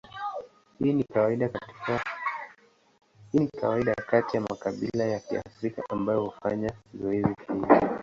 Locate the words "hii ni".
0.79-1.03